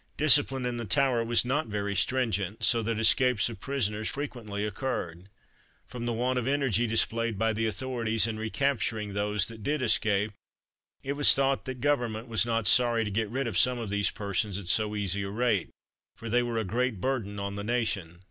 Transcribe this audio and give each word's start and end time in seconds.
Discipline 0.17 0.65
in 0.65 0.77
the 0.77 0.85
Tower 0.85 1.23
was 1.23 1.45
not 1.45 1.67
very 1.67 1.95
stringent, 1.95 2.63
so 2.63 2.81
that 2.81 2.97
escapes 2.97 3.49
of 3.49 3.59
prisoners 3.59 4.09
frequently 4.09 4.65
occurred. 4.65 5.29
From 5.85 6.07
the 6.07 6.11
want 6.13 6.39
of 6.39 6.47
energy 6.47 6.87
displayed 6.87 7.37
by 7.37 7.53
the 7.53 7.67
authorities 7.67 8.25
in 8.25 8.39
recapturing 8.39 9.13
those 9.13 9.47
that 9.47 9.61
did 9.61 9.83
escape, 9.83 10.31
it 11.03 11.13
was 11.13 11.35
thought 11.35 11.65
that 11.65 11.81
government 11.81 12.27
was 12.27 12.47
not 12.47 12.65
sorry 12.65 13.03
to 13.05 13.11
get 13.11 13.29
rid 13.29 13.45
of 13.45 13.59
some 13.59 13.77
of 13.77 13.91
these 13.91 14.09
persons 14.09 14.57
at 14.57 14.69
so 14.69 14.95
easy 14.95 15.21
a 15.21 15.29
rate, 15.29 15.69
for 16.15 16.29
they 16.29 16.41
were 16.41 16.57
a 16.57 16.63
great 16.63 16.99
burden 16.99 17.37
on 17.37 17.55
the 17.55 17.63
nation. 17.63 18.17